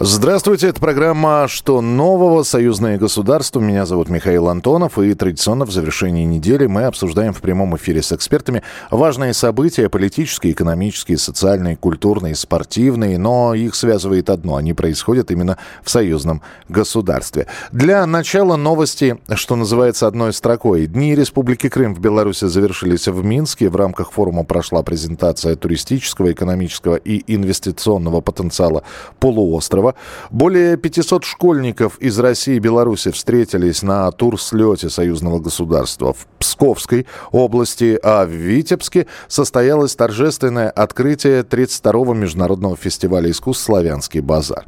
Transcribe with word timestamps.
Здравствуйте, 0.00 0.68
это 0.68 0.78
программа 0.78 1.46
«Что 1.48 1.80
нового? 1.80 2.44
Союзное 2.44 2.98
государство». 2.98 3.58
Меня 3.58 3.84
зовут 3.84 4.08
Михаил 4.08 4.48
Антонов, 4.48 4.96
и 4.96 5.12
традиционно 5.12 5.64
в 5.64 5.72
завершении 5.72 6.24
недели 6.24 6.66
мы 6.66 6.84
обсуждаем 6.84 7.32
в 7.32 7.40
прямом 7.40 7.76
эфире 7.76 8.00
с 8.00 8.12
экспертами 8.12 8.62
важные 8.92 9.34
события 9.34 9.88
политические, 9.88 10.52
экономические, 10.52 11.18
социальные, 11.18 11.74
культурные, 11.74 12.36
спортивные, 12.36 13.18
но 13.18 13.54
их 13.54 13.74
связывает 13.74 14.30
одно– 14.30 14.54
они 14.58 14.72
происходят 14.72 15.32
именно 15.32 15.58
в 15.82 15.90
союзном 15.90 16.42
государстве. 16.68 17.48
Для 17.72 18.06
начала 18.06 18.54
новости, 18.54 19.18
что 19.34 19.56
называется 19.56 20.06
одной 20.06 20.32
строкой. 20.32 20.86
Дни 20.86 21.16
Республики 21.16 21.68
Крым 21.68 21.96
в 21.96 21.98
Беларуси 21.98 22.44
завершились 22.44 23.08
в 23.08 23.24
Минске. 23.24 23.68
В 23.68 23.74
рамках 23.74 24.12
форума 24.12 24.44
прошла 24.44 24.84
презентация 24.84 25.56
туристического, 25.56 26.30
экономического 26.30 26.94
и 26.94 27.24
инвестиционного 27.26 28.20
потенциала 28.20 28.84
полуострова. 29.18 29.87
Кирова. 29.88 29.94
Более 30.30 30.76
500 30.76 31.24
школьников 31.24 31.98
из 31.98 32.18
России 32.18 32.56
и 32.56 32.58
Беларуси 32.58 33.10
встретились 33.10 33.82
на 33.82 34.10
турслете 34.10 34.90
союзного 34.90 35.38
государства 35.38 36.12
в 36.12 36.26
Псковской 36.38 37.06
области, 37.32 37.98
а 38.02 38.24
в 38.24 38.30
Витебске 38.30 39.06
состоялось 39.28 39.96
торжественное 39.96 40.70
открытие 40.70 41.42
32-го 41.42 42.14
международного 42.14 42.76
фестиваля 42.76 43.30
искусств 43.30 43.64
«Славянский 43.64 44.20
базар». 44.20 44.66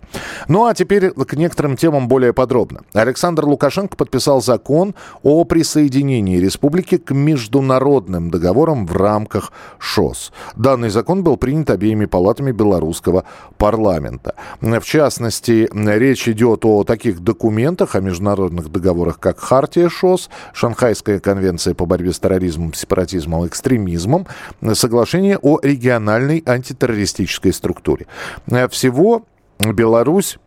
Ну 0.49 0.67
а 0.67 0.75
теперь 0.75 1.11
к 1.11 1.35
некоторым 1.35 1.77
темам 1.77 2.09
более 2.09 2.33
подробно. 2.33 2.81
Александр 2.95 3.45
Лукашенко 3.45 3.97
подписал 3.97 4.43
закон 4.43 4.95
о 5.23 5.45
присоединении 5.45 6.39
республики 6.39 6.97
к 6.99 7.13
международным 7.13 8.31
договорам 8.31 8.87
в 8.87 8.97
рамках 8.97 9.53
ШОС. 9.79 10.33
Данный 10.57 10.91
закон 10.91 11.23
был 11.23 11.37
принят 11.37 11.71
обеими 11.71 12.07
палатами 12.07 12.53
белорусского 12.53 13.25
парламента. 13.59 14.35
В 14.61 14.81
частности, 14.81 15.10
частности, 15.11 15.69
речь 15.75 16.29
идет 16.29 16.65
о 16.65 16.85
таких 16.85 17.19
документах, 17.19 17.97
о 17.97 18.01
международных 18.01 18.71
договорах, 18.71 19.19
как 19.19 19.41
Хартия 19.41 19.89
ШОС, 19.89 20.31
Шанхайская 20.53 21.19
конвенция 21.19 21.75
по 21.75 21.85
борьбе 21.85 22.13
с 22.13 22.21
терроризмом, 22.21 22.73
сепаратизмом, 22.75 23.45
экстремизмом, 23.45 24.29
соглашение 24.75 25.37
о 25.43 25.59
региональной 25.61 26.45
антитеррористической 26.47 27.53
структуре. 27.53 28.07
Всего 28.71 29.25
Беларусь 29.59 30.39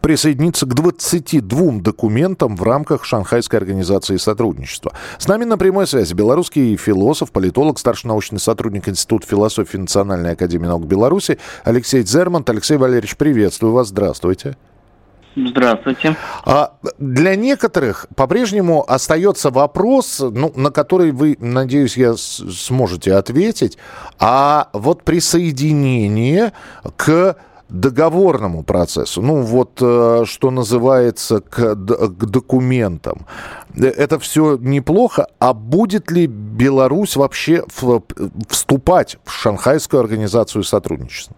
присоединиться 0.00 0.66
к 0.66 0.74
22 0.74 1.80
документам 1.80 2.56
в 2.56 2.62
рамках 2.62 3.04
Шанхайской 3.04 3.58
организации 3.58 4.16
сотрудничества. 4.16 4.92
С 5.18 5.28
нами 5.28 5.44
на 5.44 5.58
прямой 5.58 5.86
связи 5.86 6.14
белорусский 6.14 6.76
философ, 6.76 7.32
политолог, 7.32 7.78
старший 7.78 8.08
научный 8.08 8.38
сотрудник 8.38 8.88
Института 8.88 9.26
философии 9.26 9.78
Национальной 9.78 10.32
академии 10.32 10.66
наук 10.66 10.84
Беларуси 10.86 11.38
Алексей 11.64 12.02
Дзермант. 12.02 12.48
Алексей 12.50 12.76
Валерьевич, 12.76 13.16
приветствую 13.16 13.72
вас, 13.72 13.88
здравствуйте. 13.88 14.56
Здравствуйте. 15.36 16.16
А 16.44 16.72
для 16.98 17.36
некоторых 17.36 18.06
по-прежнему 18.16 18.84
остается 18.88 19.50
вопрос, 19.50 20.20
ну, 20.20 20.52
на 20.56 20.70
который 20.70 21.12
вы, 21.12 21.36
надеюсь, 21.38 21.96
я 21.96 22.14
сможете 22.16 23.14
ответить. 23.14 23.78
А 24.18 24.68
вот 24.72 25.04
присоединение 25.04 26.52
к 26.96 27.36
договорному 27.68 28.62
процессу, 28.62 29.22
ну 29.22 29.42
вот 29.42 29.78
э, 29.82 30.24
что 30.26 30.50
называется 30.50 31.40
к, 31.40 31.74
к 31.74 32.26
документам. 32.26 33.26
Э, 33.76 33.86
это 33.86 34.18
все 34.18 34.56
неплохо, 34.56 35.26
а 35.38 35.52
будет 35.52 36.10
ли 36.10 36.26
Беларусь 36.26 37.16
вообще 37.16 37.62
вступать 38.48 39.18
в 39.24 39.32
Шанхайскую 39.32 40.00
организацию 40.00 40.64
сотрудничества? 40.64 41.36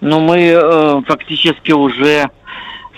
Ну, 0.00 0.20
мы 0.20 0.38
э, 0.38 1.02
фактически 1.06 1.72
уже 1.72 2.30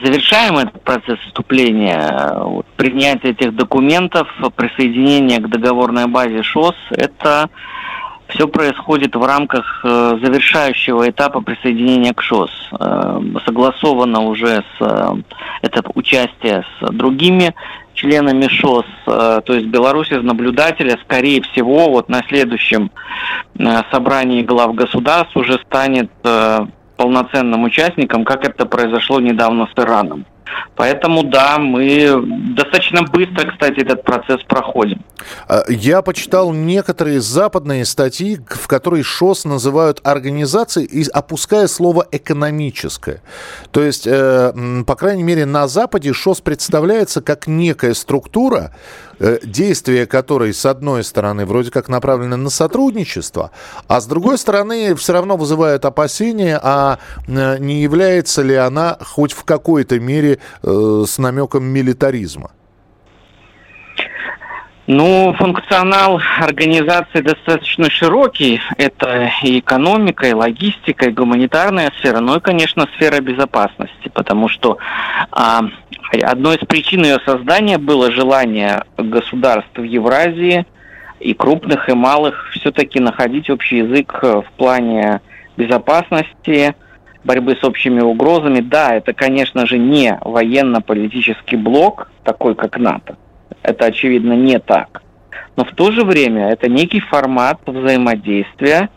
завершаем 0.05 0.59
этот 0.59 0.83
процесс 0.83 1.19
вступления. 1.21 2.35
Вот, 2.45 2.67
принятие 2.77 3.33
этих 3.33 3.55
документов, 3.55 4.29
присоединение 4.57 5.39
к 5.39 5.49
договорной 5.49 6.07
базе 6.07 6.43
ШОС– 6.43 6.75
это 6.91 7.49
все 8.31 8.49
происходит 8.49 9.15
в 9.15 9.23
рамках 9.25 9.81
э, 9.85 10.19
завершающего 10.23 11.09
этапа 11.09 11.41
присоединения 11.41 12.13
к 12.13 12.23
ШОС. 12.23 12.51
Э, 12.79 13.21
согласовано 13.45 14.21
уже 14.21 14.65
с 14.79 14.81
э, 14.81 15.15
это 15.63 15.83
участие 15.95 16.65
с 16.81 16.91
другими 16.91 17.55
членами 17.95 18.49
ШОС, 18.49 18.87
то 19.05 19.43
есть 19.49 19.67
Беларусь 19.67 20.11
из 20.11 20.23
наблюдателя, 20.23 20.97
скорее 21.05 21.43
всего, 21.43 21.91
вот 21.91 22.09
на 22.09 22.23
следующем 22.23 22.91
собрании 23.91 24.41
глав 24.41 24.75
государств 24.75 25.37
уже 25.37 25.59
станет 25.67 26.11
полноценным 26.97 27.63
участником, 27.65 28.25
как 28.25 28.49
это 28.49 28.65
произошло 28.65 29.21
недавно 29.21 29.67
с 29.67 29.79
Ираном. 29.79 30.25
Поэтому 30.77 31.25
да, 31.25 31.59
мы 31.59 32.23
достаточно 32.55 33.03
быстро, 33.03 33.51
кстати, 33.51 33.81
этот 33.81 34.03
процесс 34.03 34.43
проходим. 34.43 35.03
А, 35.49 35.63
я 35.69 36.03
почитал 36.03 36.53
некоторые 36.53 37.21
западные 37.21 37.85
статьи, 37.85 38.39
в 38.49 38.67
которых 38.67 39.07
ШОС 39.07 39.45
называют 39.45 40.01
организацией, 40.05 41.07
опуская 41.13 41.67
слово 41.67 42.07
«экономическое». 42.11 43.23
То 43.71 43.83
есть, 43.83 44.07
э, 44.07 44.53
по 44.87 44.95
крайней 44.97 45.23
мере, 45.23 45.47
на 45.47 45.69
Западе 45.69 46.13
ШОС 46.13 46.41
представляется 46.41 47.21
как 47.21 47.47
некая 47.47 47.95
структура, 47.95 48.75
действия 49.43 50.07
которой, 50.07 50.55
с 50.55 50.67
одной 50.67 51.05
стороны, 51.05 51.47
вроде 51.47 51.71
как 51.71 51.89
направлены 51.89 52.37
на 52.37 52.51
сотрудничество, 52.51 53.51
а 53.87 54.01
с 54.01 54.07
другой 54.07 54.39
стороны, 54.39 54.95
все 54.95 55.13
равно 55.13 55.37
вызывают 55.37 55.85
опасения, 55.85 56.59
а 56.63 56.99
э, 57.27 57.59
не 57.59 57.83
является 57.83 58.43
ли 58.43 58.55
она 58.55 58.99
хоть 59.01 59.33
в 59.33 59.45
какой-то 59.45 60.01
мере 60.01 60.39
э, 60.63 61.05
с 61.07 61.19
намеком 61.19 61.65
милитаризма? 61.65 62.51
Ну, 64.93 65.33
функционал 65.39 66.21
организации 66.41 67.21
достаточно 67.21 67.89
широкий. 67.89 68.61
Это 68.77 69.31
и 69.45 69.61
экономика, 69.61 70.27
и 70.27 70.33
логистика, 70.33 71.07
и 71.07 71.13
гуманитарная 71.13 71.93
сфера, 71.99 72.19
ну 72.19 72.37
и, 72.37 72.41
конечно, 72.41 72.89
сфера 72.97 73.21
безопасности, 73.21 74.11
потому 74.13 74.49
что 74.49 74.79
а, 75.31 75.61
Одной 76.13 76.57
из 76.57 76.67
причин 76.67 77.05
ее 77.05 77.19
создания 77.25 77.79
было 77.79 78.11
желание 78.11 78.83
государств 78.99 79.77
в 79.77 79.85
Евразии, 79.85 80.67
и 81.21 81.35
крупных, 81.35 81.89
и 81.89 81.93
малых, 81.93 82.51
все-таки 82.55 82.99
находить 82.99 83.49
общий 83.49 83.77
язык 83.79 84.19
в 84.21 84.47
плане 84.57 85.21
безопасности, 85.57 86.75
борьбы 87.23 87.57
с 87.61 87.63
общими 87.63 88.01
угрозами. 88.01 88.59
Да, 88.59 88.97
это, 88.97 89.13
конечно 89.13 89.67
же, 89.67 89.79
не 89.79 90.19
военно-политический 90.23 91.57
блок, 91.57 92.11
такой 92.25 92.57
как 92.57 92.77
НАТО. 92.77 93.17
Это, 93.63 93.87
очевидно, 93.87 94.33
не 94.35 94.59
так. 94.59 95.03
Но 95.57 95.65
в 95.65 95.75
то 95.75 95.91
же 95.93 96.05
время 96.05 96.51
это 96.51 96.69
некий 96.69 97.01
формат 97.01 97.61
взаимодействия 97.67 98.89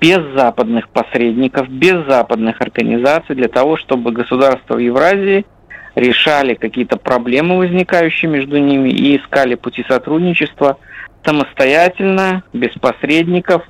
без 0.00 0.18
западных 0.34 0.88
посредников, 0.90 1.68
без 1.68 2.06
западных 2.06 2.60
организаций 2.60 3.34
для 3.34 3.48
того, 3.48 3.76
чтобы 3.76 4.12
государства 4.12 4.74
в 4.74 4.78
Евразии– 4.78 5.44
решали 5.96 6.54
какие-то 6.54 6.98
проблемы, 6.98 7.56
возникающие 7.58 8.30
между 8.30 8.58
ними, 8.58 8.90
и 8.90 9.16
искали 9.16 9.56
пути 9.56 9.84
сотрудничества 9.88 10.78
самостоятельно, 11.24 12.44
без 12.52 12.72
посредников, 12.74 13.62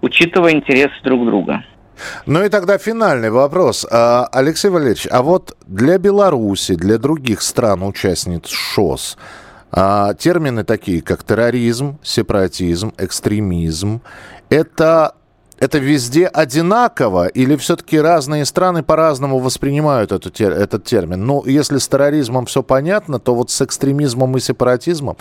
учитывая 0.00 0.52
интересы 0.52 0.94
друг 1.02 1.26
друга. 1.26 1.64
Ну 2.24 2.44
и 2.44 2.48
тогда 2.48 2.78
финальный 2.78 3.30
вопрос. 3.30 3.86
А, 3.90 4.28
Алексей 4.32 4.68
Валерьевич, 4.68 5.08
а 5.10 5.22
вот 5.22 5.56
для 5.66 5.98
Беларуси, 5.98 6.74
для 6.74 6.98
других 6.98 7.42
стран-участниц 7.42 8.48
ШОС, 8.48 9.18
а, 9.72 10.14
термины 10.14 10.64
такие, 10.64 11.02
как 11.02 11.22
терроризм, 11.24 11.98
сепаратизм, 12.02 12.92
экстремизм, 12.98 14.00
это 14.48 15.14
это 15.60 15.78
везде 15.78 16.26
одинаково 16.26 17.26
или 17.26 17.54
все-таки 17.56 18.00
разные 18.00 18.46
страны 18.46 18.82
по-разному 18.82 19.38
воспринимают 19.38 20.10
эту, 20.10 20.30
этот 20.42 20.84
термин? 20.84 21.26
Ну, 21.26 21.44
если 21.44 21.76
с 21.76 21.86
терроризмом 21.86 22.46
все 22.46 22.62
понятно, 22.62 23.18
то 23.18 23.34
вот 23.34 23.50
с 23.50 23.60
экстремизмом 23.60 24.38
и 24.38 24.40
сепаратизмом, 24.40 25.18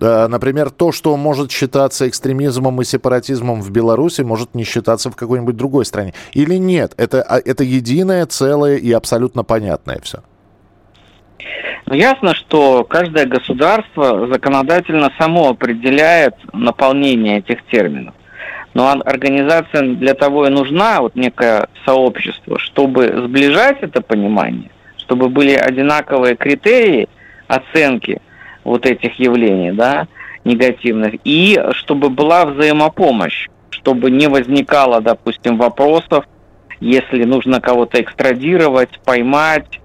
э, 0.00 0.26
например, 0.28 0.70
то, 0.70 0.92
что 0.92 1.16
может 1.16 1.50
считаться 1.50 2.08
экстремизмом 2.08 2.80
и 2.80 2.84
сепаратизмом 2.84 3.60
в 3.60 3.70
Беларуси, 3.70 4.22
может 4.22 4.54
не 4.54 4.62
считаться 4.62 5.10
в 5.10 5.16
какой-нибудь 5.16 5.56
другой 5.56 5.84
стране. 5.84 6.14
Или 6.32 6.54
нет? 6.58 6.94
Это, 6.96 7.22
а, 7.22 7.40
это 7.44 7.64
единое, 7.64 8.24
целое 8.26 8.76
и 8.76 8.92
абсолютно 8.92 9.42
понятное 9.42 9.98
все. 10.00 10.22
Ну, 11.88 11.94
ясно, 11.94 12.34
что 12.34 12.82
каждое 12.82 13.26
государство 13.26 14.26
законодательно 14.26 15.12
само 15.18 15.50
определяет 15.50 16.34
наполнение 16.52 17.38
этих 17.38 17.64
терминов. 17.66 18.14
Но 18.74 18.90
организация 18.90 19.94
для 19.94 20.14
того 20.14 20.48
и 20.48 20.50
нужна, 20.50 21.00
вот 21.00 21.14
некое 21.14 21.68
сообщество, 21.84 22.58
чтобы 22.58 23.06
сближать 23.06 23.78
это 23.82 24.02
понимание, 24.02 24.70
чтобы 24.98 25.28
были 25.28 25.52
одинаковые 25.52 26.34
критерии 26.34 27.08
оценки 27.46 28.20
вот 28.64 28.84
этих 28.84 29.18
явлений, 29.20 29.70
да, 29.70 30.08
негативных, 30.44 31.14
и 31.24 31.58
чтобы 31.72 32.10
была 32.10 32.46
взаимопомощь, 32.46 33.48
чтобы 33.70 34.10
не 34.10 34.26
возникало, 34.26 35.00
допустим, 35.00 35.56
вопросов, 35.56 36.24
если 36.80 37.22
нужно 37.22 37.60
кого-то 37.60 38.00
экстрадировать, 38.00 38.98
поймать, 39.04 39.80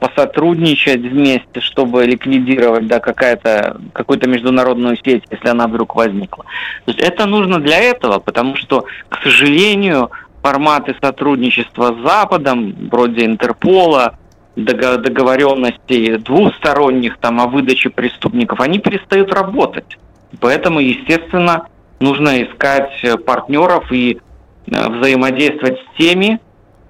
посотрудничать 0.00 1.00
вместе, 1.00 1.60
чтобы 1.60 2.04
ликвидировать 2.04 2.86
да, 2.86 2.98
какая-то, 2.98 3.78
какую-то 3.92 4.28
международную 4.28 4.96
сеть, 4.96 5.24
если 5.30 5.48
она 5.48 5.66
вдруг 5.66 5.94
возникла. 5.94 6.44
То 6.86 6.92
есть 6.92 7.00
это 7.00 7.26
нужно 7.26 7.60
для 7.60 7.78
этого, 7.78 8.18
потому 8.18 8.56
что, 8.56 8.86
к 9.08 9.22
сожалению, 9.22 10.10
форматы 10.42 10.94
сотрудничества 11.02 11.94
с 11.94 12.06
Западом, 12.08 12.74
вроде 12.90 13.26
Интерпола, 13.26 14.18
договоренностей 14.56 16.16
двусторонних 16.16 17.18
там, 17.18 17.40
о 17.40 17.46
выдаче 17.46 17.90
преступников, 17.90 18.60
они 18.60 18.78
перестают 18.78 19.32
работать. 19.32 19.98
Поэтому, 20.40 20.80
естественно, 20.80 21.68
нужно 22.00 22.42
искать 22.42 23.04
партнеров 23.26 23.92
и 23.92 24.18
э, 24.66 24.88
взаимодействовать 24.88 25.78
с 25.78 25.98
теми, 25.98 26.40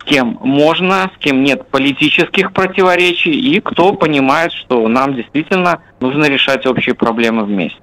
кем 0.07 0.39
можно, 0.41 1.11
с 1.15 1.19
кем 1.19 1.43
нет 1.43 1.69
политических 1.69 2.53
противоречий 2.53 3.33
и 3.33 3.61
кто 3.61 3.93
понимает, 3.93 4.53
что 4.53 4.87
нам 4.89 5.15
действительно 5.15 5.83
нужно 6.01 6.27
решать 6.27 6.65
общие 6.67 6.95
проблемы 6.95 7.45
вместе. 7.45 7.81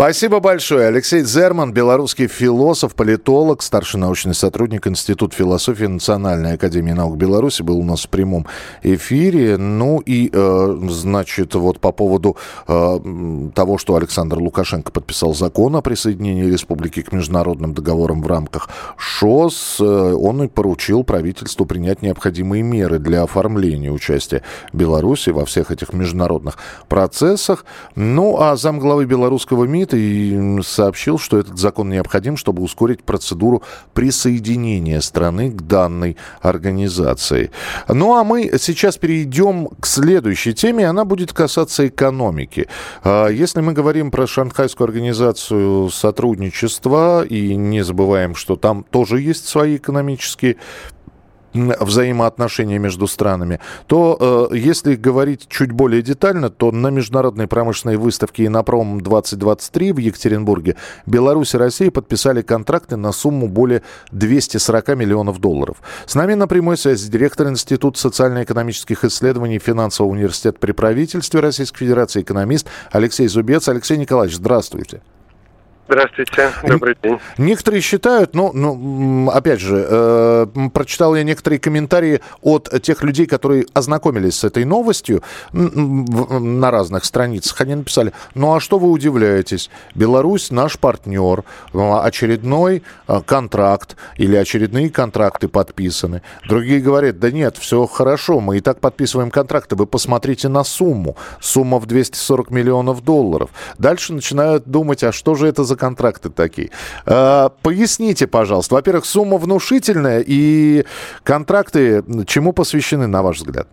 Спасибо 0.00 0.40
большое. 0.40 0.86
Алексей 0.86 1.22
Зерман, 1.22 1.74
белорусский 1.74 2.26
философ, 2.26 2.94
политолог, 2.94 3.60
старший 3.60 4.00
научный 4.00 4.34
сотрудник 4.34 4.86
Института 4.86 5.36
философии 5.36 5.84
Национальной 5.84 6.54
академии 6.54 6.92
наук 6.92 7.18
Беларуси, 7.18 7.60
был 7.60 7.80
у 7.80 7.84
нас 7.84 8.06
в 8.06 8.08
прямом 8.08 8.46
эфире. 8.82 9.58
Ну 9.58 9.98
и, 9.98 10.30
э, 10.32 10.78
значит, 10.88 11.54
вот 11.54 11.80
по 11.80 11.92
поводу 11.92 12.38
э, 12.66 13.50
того, 13.54 13.76
что 13.76 13.94
Александр 13.94 14.38
Лукашенко 14.38 14.90
подписал 14.90 15.34
закон 15.34 15.76
о 15.76 15.82
присоединении 15.82 16.50
республики 16.50 17.02
к 17.02 17.12
международным 17.12 17.74
договорам 17.74 18.22
в 18.22 18.26
рамках 18.26 18.70
ШОС, 18.96 19.80
э, 19.80 19.84
он 19.84 20.44
и 20.44 20.48
поручил 20.48 21.04
правительству 21.04 21.66
принять 21.66 22.00
необходимые 22.00 22.62
меры 22.62 23.00
для 23.00 23.24
оформления 23.24 23.90
участия 23.90 24.42
Беларуси 24.72 25.28
во 25.28 25.44
всех 25.44 25.70
этих 25.70 25.92
международных 25.92 26.56
процессах. 26.88 27.66
Ну 27.96 28.40
а 28.40 28.56
замглавы 28.56 29.04
белорусского 29.04 29.64
МИД 29.64 29.89
Совета 29.90 29.96
и 29.96 30.62
сообщил, 30.62 31.18
что 31.18 31.38
этот 31.38 31.58
закон 31.58 31.90
необходим, 31.90 32.36
чтобы 32.36 32.62
ускорить 32.62 33.02
процедуру 33.02 33.62
присоединения 33.94 35.00
страны 35.00 35.50
к 35.50 35.62
данной 35.62 36.16
организации. 36.40 37.50
Ну 37.88 38.16
а 38.16 38.24
мы 38.24 38.50
сейчас 38.58 38.96
перейдем 38.96 39.68
к 39.80 39.86
следующей 39.86 40.54
теме, 40.54 40.88
она 40.88 41.04
будет 41.04 41.32
касаться 41.32 41.88
экономики. 41.88 42.68
А, 43.02 43.28
если 43.28 43.60
мы 43.60 43.72
говорим 43.72 44.10
про 44.10 44.26
Шанхайскую 44.26 44.86
организацию 44.86 45.90
сотрудничества 45.90 47.24
и 47.24 47.54
не 47.56 47.82
забываем, 47.82 48.34
что 48.34 48.56
там 48.56 48.84
тоже 48.90 49.20
есть 49.20 49.48
свои 49.48 49.76
экономические 49.76 50.56
взаимоотношения 51.52 52.78
между 52.78 53.06
странами, 53.06 53.60
то 53.86 54.48
э, 54.50 54.56
если 54.56 54.94
говорить 54.94 55.46
чуть 55.48 55.72
более 55.72 56.02
детально, 56.02 56.50
то 56.50 56.70
на 56.70 56.88
международной 56.88 57.46
промышленной 57.46 57.96
выставке 57.96 58.46
«Инопром 58.46 58.98
2023» 58.98 59.92
в 59.92 59.98
Екатеринбурге 59.98 60.76
Беларусь 61.06 61.54
и 61.54 61.58
Россия 61.58 61.90
подписали 61.90 62.42
контракты 62.42 62.96
на 62.96 63.12
сумму 63.12 63.48
более 63.48 63.82
240 64.12 64.88
миллионов 64.96 65.40
долларов. 65.40 65.78
С 66.06 66.14
нами 66.14 66.34
на 66.34 66.46
прямой 66.46 66.76
связи 66.76 67.10
директор 67.10 67.48
Института 67.48 67.98
социально-экономических 67.98 69.04
исследований 69.04 69.58
Финансового 69.58 70.12
университета 70.12 70.58
при 70.58 70.72
правительстве 70.72 71.40
Российской 71.40 71.78
Федерации 71.78 72.22
экономист 72.22 72.66
Алексей 72.90 73.28
Зубец. 73.28 73.68
Алексей 73.68 73.96
Николаевич, 73.96 74.36
здравствуйте. 74.36 75.02
Здравствуйте, 75.90 76.52
добрый 76.62 76.96
день. 77.02 77.18
Некоторые 77.36 77.80
считают, 77.80 78.32
ну, 78.32 78.52
ну 78.52 79.28
опять 79.28 79.58
же, 79.58 79.84
э, 79.90 80.46
прочитал 80.72 81.16
я 81.16 81.24
некоторые 81.24 81.58
комментарии 81.58 82.20
от 82.42 82.70
тех 82.80 83.02
людей, 83.02 83.26
которые 83.26 83.66
ознакомились 83.74 84.36
с 84.36 84.44
этой 84.44 84.64
новостью 84.64 85.24
на 85.52 86.70
разных 86.70 87.04
страницах. 87.04 87.60
Они 87.60 87.74
написали, 87.74 88.12
ну 88.36 88.54
а 88.54 88.60
что 88.60 88.78
вы 88.78 88.88
удивляетесь? 88.88 89.68
Беларусь 89.96 90.52
наш 90.52 90.78
партнер, 90.78 91.42
очередной 91.74 92.84
э, 93.08 93.20
контракт 93.26 93.96
или 94.16 94.36
очередные 94.36 94.90
контракты 94.90 95.48
подписаны. 95.48 96.22
Другие 96.48 96.78
говорят, 96.78 97.18
да 97.18 97.32
нет, 97.32 97.56
все 97.56 97.84
хорошо, 97.86 98.38
мы 98.38 98.58
и 98.58 98.60
так 98.60 98.78
подписываем 98.78 99.32
контракты, 99.32 99.74
вы 99.74 99.86
посмотрите 99.86 100.46
на 100.46 100.62
сумму. 100.62 101.16
Сумма 101.40 101.80
в 101.80 101.86
240 101.86 102.52
миллионов 102.52 103.02
долларов. 103.02 103.50
Дальше 103.76 104.12
начинают 104.12 104.68
думать, 104.68 105.02
а 105.02 105.10
что 105.10 105.34
же 105.34 105.48
это 105.48 105.64
за 105.64 105.79
контракты 105.80 106.30
такие. 106.30 106.70
Э, 107.06 107.48
поясните, 107.62 108.26
пожалуйста. 108.26 108.74
Во-первых, 108.74 109.04
сумма 109.04 109.38
внушительная, 109.38 110.22
и 110.24 110.84
контракты 111.24 112.04
чему 112.26 112.52
посвящены, 112.52 113.06
на 113.06 113.22
ваш 113.22 113.38
взгляд? 113.38 113.66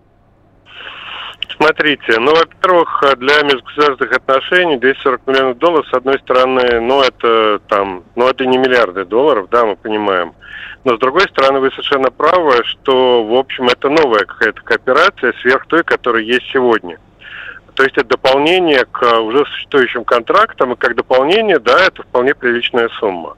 Смотрите, 1.58 2.20
ну, 2.20 2.36
во-первых, 2.36 3.04
для 3.18 3.42
межгосударственных 3.42 4.12
отношений 4.16 4.78
240 4.78 5.28
миллионов 5.28 5.58
долларов, 5.58 5.88
с 5.88 5.94
одной 5.94 6.20
стороны, 6.20 6.80
ну, 6.82 7.02
это 7.02 7.60
там, 7.68 8.04
ну, 8.16 8.28
это 8.28 8.46
не 8.46 8.58
миллиарды 8.58 9.06
долларов, 9.06 9.48
да, 9.50 9.66
мы 9.66 9.76
понимаем. 9.76 10.34
Но, 10.84 10.96
с 10.96 11.00
другой 11.00 11.24
стороны, 11.24 11.60
вы 11.60 11.72
совершенно 11.72 12.12
правы, 12.12 12.64
что, 12.64 13.24
в 13.24 13.34
общем, 13.34 13.68
это 13.68 13.90
новая 13.90 14.26
какая-то 14.26 14.62
кооперация 14.62 15.34
сверх 15.42 15.66
той, 15.68 15.84
которая 15.84 16.22
есть 16.22 16.46
сегодня. 16.54 17.00
То 17.78 17.84
есть 17.84 17.96
это 17.96 18.08
дополнение 18.08 18.86
к 18.86 19.20
уже 19.20 19.46
существующим 19.46 20.04
контрактам, 20.04 20.74
и 20.74 20.76
как 20.76 20.96
дополнение, 20.96 21.60
да, 21.60 21.86
это 21.86 22.02
вполне 22.02 22.34
приличная 22.34 22.90
сумма. 23.00 23.38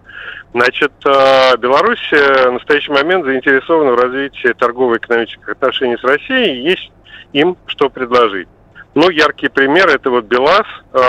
Значит, 0.54 0.94
э, 1.04 1.58
Беларусь 1.58 2.10
в 2.10 2.52
настоящий 2.52 2.94
момент 2.94 3.26
заинтересована 3.26 3.92
в 3.92 4.00
развитии 4.00 4.54
торгово-экономических 4.58 5.50
отношений 5.50 5.98
с 5.98 6.04
Россией, 6.06 6.62
есть 6.62 6.90
им 7.34 7.58
что 7.66 7.90
предложить. 7.90 8.48
Ну, 8.96 9.10
яркий 9.10 9.50
пример– 9.50 9.90
это 9.90 10.10
вот 10.10 10.24
БелАЗ, 10.24 10.68
э, 10.94 11.00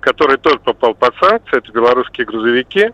который 0.00 0.36
тоже 0.36 0.58
попал 0.58 0.94
под 0.94 1.14
санкции, 1.20 1.56
это 1.56 1.70
белорусские 1.70 2.26
грузовики, 2.26 2.90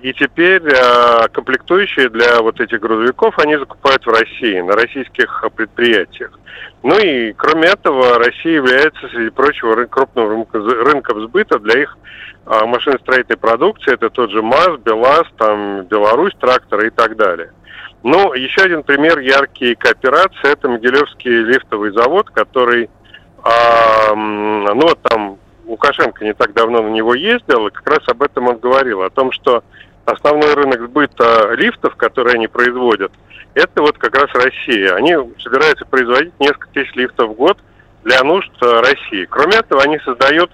и 0.00 0.12
теперь 0.12 0.62
э, 0.62 1.28
комплектующие 1.32 2.08
для 2.08 2.40
вот 2.40 2.60
этих 2.60 2.78
грузовиков 2.78 3.36
они 3.38 3.56
закупают 3.56 4.06
в 4.06 4.10
России, 4.10 4.60
на 4.60 4.74
российских 4.74 5.44
предприятиях. 5.56 6.38
Ну 6.84 6.96
и 7.00 7.32
кроме 7.32 7.68
этого, 7.68 8.18
Россия 8.18 8.54
является, 8.54 9.08
среди 9.08 9.30
прочего, 9.30 9.84
крупным 9.86 10.46
рынком 10.52 11.20
сбыта 11.22 11.58
для 11.58 11.82
их 11.82 11.98
а, 12.44 12.64
машиностроительной 12.64 13.38
продукции. 13.38 13.92
Это 13.92 14.08
тот 14.08 14.30
же 14.30 14.40
МАЗ, 14.40 14.78
БелАЗ, 14.84 15.26
там, 15.36 15.82
Беларусь, 15.86 16.34
тракторы 16.38 16.86
и 16.86 16.90
так 16.90 17.16
далее. 17.16 17.50
Ну, 18.04 18.34
еще 18.34 18.62
один 18.62 18.84
пример 18.84 19.18
яркий 19.18 19.74
кооперации– 19.74 20.52
это 20.52 20.68
Могилевский 20.68 21.42
лифтовый 21.42 21.90
завод, 21.90 22.30
который, 22.30 22.88
а, 23.42 24.14
ну, 24.14 24.80
вот 24.80 25.02
там 25.02 25.38
Лукашенко 25.66 26.24
не 26.24 26.32
так 26.32 26.54
давно 26.54 26.82
на 26.82 26.88
него 26.88 27.14
ездил, 27.14 27.66
и 27.66 27.72
как 27.72 27.88
раз 27.88 28.08
об 28.08 28.22
этом 28.22 28.48
он 28.48 28.58
говорил, 28.58 29.02
о 29.02 29.10
том, 29.10 29.32
что 29.32 29.64
основной 30.04 30.54
рынок 30.54 30.80
сбыта 30.82 31.52
лифтов, 31.54 31.96
которые 31.96 32.34
они 32.34 32.46
производят– 32.46 33.12
это 33.56 33.80
вот 33.80 33.96
как 33.96 34.14
раз 34.14 34.28
Россия. 34.34 34.94
Они 34.94 35.14
собираются 35.42 35.86
производить 35.86 36.38
несколько 36.38 36.68
тысяч 36.74 36.94
лифтов 36.94 37.30
в 37.30 37.34
год 37.34 37.58
для 38.04 38.22
нужд 38.22 38.52
э, 38.60 38.80
России. 38.80 39.24
Кроме 39.24 39.56
этого, 39.56 39.82
они 39.82 39.98
создают 40.00 40.50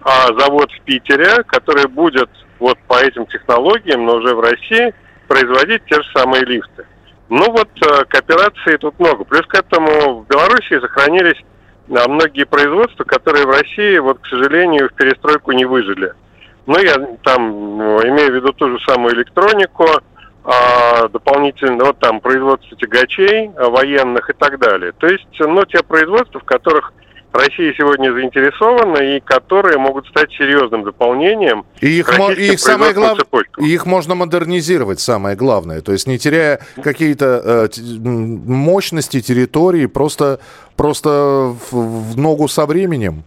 а, 0.00 0.28
завод 0.38 0.70
в 0.72 0.80
Питере, 0.84 1.42
который 1.44 1.86
будет 1.86 2.30
вот 2.58 2.78
по 2.88 2.94
этим 2.94 3.26
технологиям, 3.26 4.06
но 4.06 4.16
уже 4.16 4.34
в 4.34 4.40
России, 4.40 4.94
производить 5.28 5.84
те 5.84 5.96
же 5.96 6.08
самые 6.14 6.46
лифты. 6.46 6.86
Ну 7.28 7.44
вот 7.52 7.68
э, 7.82 8.04
кооперации 8.06 8.78
тут 8.78 8.98
много. 8.98 9.24
Плюс 9.24 9.44
к 9.46 9.54
этому 9.54 10.20
в 10.20 10.26
Беларуси 10.26 10.80
сохранились 10.80 11.38
а, 11.88 12.08
многие 12.08 12.44
производства, 12.44 13.04
которые 13.04 13.46
в 13.46 13.50
России, 13.50 13.98
вот, 13.98 14.18
к 14.20 14.26
сожалению, 14.26 14.88
в 14.88 14.94
перестройку 14.94 15.52
не 15.52 15.64
выжили. 15.64 16.12
Ну, 16.66 16.78
я 16.78 16.94
там 17.22 17.78
ну, 17.78 18.02
имею 18.08 18.32
в 18.32 18.34
виду 18.34 18.52
ту 18.52 18.70
же 18.70 18.78
самую 18.86 19.14
электронику, 19.14 19.86
а, 20.44 21.08
дополнительно 21.08 21.84
вот 21.84 21.98
там 21.98 22.20
производство 22.20 22.76
тягачей 22.76 23.50
а, 23.56 23.70
военных 23.70 24.30
и 24.30 24.32
так 24.32 24.58
далее. 24.58 24.92
То 24.98 25.06
есть, 25.06 25.26
ну, 25.38 25.64
те 25.64 25.82
производства, 25.82 26.40
в 26.40 26.44
которых 26.44 26.92
Россия 27.36 27.72
сегодня 27.76 28.12
заинтересована 28.12 28.98
и 28.98 29.20
которые 29.20 29.78
могут 29.78 30.06
стать 30.08 30.30
серьезным 30.32 30.84
дополнением. 30.84 31.64
И 31.80 31.98
их, 31.98 32.18
мо- 32.18 32.32
и 32.32 32.52
их 32.52 32.60
самое 32.60 32.92
главное, 32.92 33.24
их 33.58 33.86
можно 33.86 34.14
модернизировать, 34.14 35.00
самое 35.00 35.36
главное, 35.36 35.80
то 35.80 35.92
есть 35.92 36.06
не 36.06 36.18
теряя 36.18 36.60
какие-то 36.82 37.68
э, 37.68 37.80
мощности 38.00 39.20
территории, 39.20 39.86
просто 39.86 40.40
просто 40.76 41.54
в, 41.70 41.72
в 41.72 42.16
ногу 42.18 42.48
со 42.48 42.66
временем. 42.66 43.24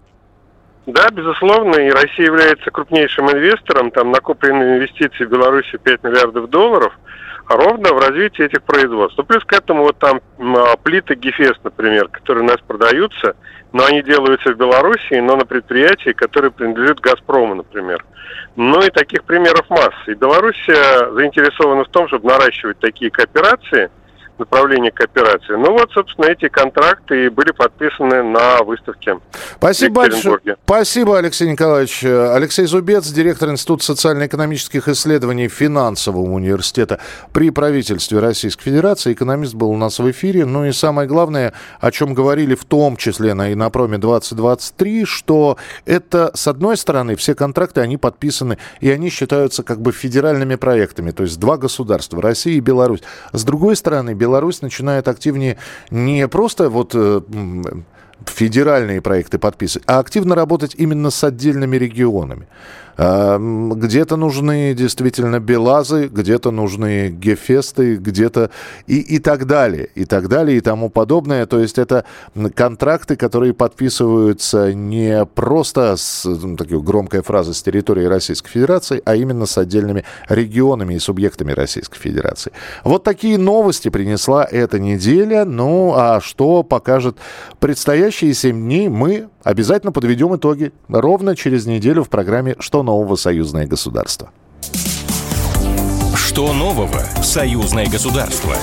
Да, 0.86 1.10
безусловно, 1.12 1.76
и 1.76 1.92
Россия 1.92 2.26
является 2.26 2.72
крупнейшим 2.72 3.30
инвестором. 3.30 3.92
Там 3.92 4.12
накопленные 4.12 4.78
инвестиции 4.78 5.26
в 5.26 5.30
Беларуси 5.30 5.78
5 5.78 6.04
миллиардов 6.04 6.50
долларов 6.50 6.94
ровно 7.48 7.94
в 7.94 8.00
развитии 8.00 8.46
этих 8.46 8.64
производств. 8.64 9.18
Ну, 9.18 9.24
плюс 9.24 9.44
к 9.44 9.54
этому 9.54 9.84
вот 9.84 9.98
там 9.98 10.22
а, 10.40 10.78
плиты 10.78 11.16
Гефест, 11.16 11.60
например, 11.64 12.08
которые 12.08 12.44
у 12.44 12.48
нас 12.48 12.58
продаются, 12.66 13.36
но 13.72 13.86
они 13.86 14.02
делаются 14.02 14.54
в 14.54 14.58
Белоруссии, 14.58 15.20
но 15.20 15.36
на 15.36 15.46
предприятии, 15.46 16.12
которое 16.12 16.50
принадлежит 16.50 17.00
«Газпрому», 17.00 17.56
например. 17.56 18.04
Ну 18.56 18.82
и 18.82 18.90
таких 18.90 19.24
примеров 19.24 19.70
масса. 19.70 19.94
И 20.08 20.16
Белоруссия 20.16 21.12
заинтересована 21.14 21.84
в 21.84 21.90
том, 21.90 22.08
чтобы 22.08 22.30
наращивать 22.30 22.80
такие 22.80 23.12
кооперации– 23.12 23.90
направление 24.40 24.92
кооперации. 24.92 25.54
Ну 25.54 25.72
вот, 25.72 25.92
собственно, 25.92 26.28
эти 26.28 26.48
контракты 26.48 27.26
и 27.26 27.30
были 27.30 27.52
подписаны 27.52 28.24
на 28.24 28.64
выставке. 28.64 29.20
Спасибо 29.58 30.02
большое. 30.02 30.40
Спасибо, 30.64 31.18
Алексей 31.18 31.50
Николаевич. 31.50 32.04
Алексей 32.04 32.66
Зубец, 32.66 33.08
директор 33.08 33.50
Института 33.50 33.84
социально-экономических 33.84 34.88
исследований 34.88 35.48
Финансового 35.48 36.32
университета 36.32 37.00
при 37.34 37.50
правительстве 37.50 38.20
Российской 38.20 38.64
Федерации. 38.64 39.14
Экономист 39.14 39.54
был 39.56 39.70
у 39.70 39.78
нас 39.78 40.00
в 40.00 40.10
эфире. 40.12 40.46
Ну 40.46 40.66
и 40.66 40.72
самое 40.72 41.08
главное, 41.08 41.54
о 41.80 41.92
чем 41.92 42.14
говорили 42.14 42.56
в 42.56 42.66
том 42.66 42.96
числе 42.98 43.34
на 43.34 43.52
Инопроме 43.52 43.98
2023, 43.98 45.06
что 45.06 45.58
это, 45.86 46.32
с 46.34 46.48
одной 46.48 46.78
стороны, 46.78 47.16
все 47.16 47.36
контракты, 47.36 47.82
они 47.82 47.98
подписаны, 47.98 48.58
и 48.80 48.90
они 48.90 49.10
считаются 49.10 49.64
как 49.64 49.82
бы 49.82 49.92
федеральными 49.92 50.56
проектами, 50.56 51.12
то 51.12 51.24
есть 51.24 51.40
два 51.40 51.58
государства, 51.58 52.22
Россия 52.22 52.54
и 52.56 52.60
Беларусь. 52.60 53.02
С 53.34 53.44
другой 53.44 53.76
стороны, 53.76 54.14
Беларусь 54.14 54.29
Беларусь 54.30 54.62
начинает 54.62 55.08
активнее 55.08 55.58
не 55.90 56.28
просто 56.28 56.70
вот 56.70 56.92
э, 56.94 57.22
федеральные 58.26 59.02
проекты 59.02 59.40
подписывать, 59.40 59.88
а 59.88 59.98
активно 59.98 60.36
работать 60.36 60.76
именно 60.78 61.10
с 61.10 61.24
отдельными 61.24 61.78
регионами. 61.78 62.48
Где-то 63.00 64.18
нужны 64.18 64.74
действительно 64.74 65.40
Белазы, 65.40 66.10
где-то 66.12 66.52
нужны 66.52 67.08
Гефесты, 67.10 67.96
где-то 67.96 68.52
и, 68.88 69.00
и 69.00 69.20
так 69.20 69.46
далее, 69.46 69.90
и 69.96 70.04
так 70.04 70.28
далее, 70.28 70.58
и 70.58 70.62
тому 70.62 70.90
подобное. 70.90 71.46
То 71.46 71.60
есть 71.60 71.78
это 71.78 72.04
контракты, 72.56 73.16
которые 73.16 73.54
подписываются 73.54 74.74
не 74.74 75.26
просто 75.26 75.96
с, 75.96 76.26
ну, 76.26 76.58
такой 76.58 76.82
громкая 76.82 77.22
фраза, 77.22 77.54
с 77.54 77.62
территории 77.62 78.04
Российской 78.04 78.50
Федерации, 78.50 79.02
а 79.06 79.16
именно 79.16 79.46
с 79.46 79.58
отдельными 79.58 80.04
регионами 80.28 80.96
и 80.96 81.00
субъектами 81.00 81.54
Российской 81.54 82.00
Федерации. 82.00 82.52
Вот 82.84 83.06
такие 83.06 83.38
новости 83.38 83.88
принесла 83.88 84.44
эта 84.44 84.78
неделя. 84.78 85.46
Ну, 85.46 85.94
а 85.96 86.20
что 86.20 86.64
покажет 86.64 87.16
предстоящие 87.60 88.34
7 88.34 88.60
дней, 88.60 88.90
мы 88.90 89.30
обязательно 89.44 89.94
подведем 89.94 90.36
итоги 90.36 90.74
ровно 90.90 91.34
через 91.36 91.66
неделю 91.66 92.04
в 92.04 92.10
программе 92.10 92.58
«Что 92.60 92.84
нового. 92.90 93.16
Союзное 93.16 93.68
государство». 93.68 94.30
Что 96.16 96.54
нового? 96.54 97.02
Союзное 97.22 97.88
государство. 97.88 98.56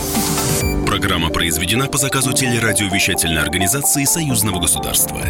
Программа 0.87 1.30
произведена 1.30 1.87
по 1.87 1.99
заказу 1.99 2.33
телерадиовещательной 2.33 3.42
организации 3.42 4.04
Союзного 4.04 4.61
государства. 4.61 5.21